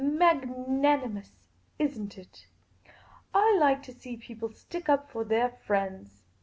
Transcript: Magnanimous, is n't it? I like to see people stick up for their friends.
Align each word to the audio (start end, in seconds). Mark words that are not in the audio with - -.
Magnanimous, 0.03 1.29
is 1.77 1.99
n't 1.99 2.17
it? 2.17 2.47
I 3.35 3.55
like 3.59 3.83
to 3.83 3.93
see 3.93 4.17
people 4.17 4.51
stick 4.51 4.89
up 4.89 5.11
for 5.11 5.23
their 5.23 5.49
friends. 5.51 6.23